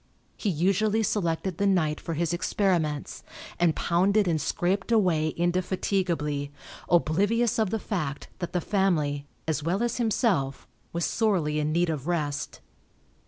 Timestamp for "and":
3.59-3.75, 4.27-4.41